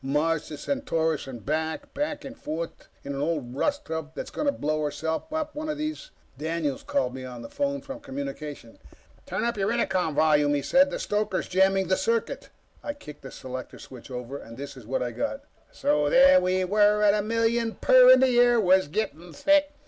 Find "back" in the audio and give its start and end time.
1.45-1.93, 1.93-2.25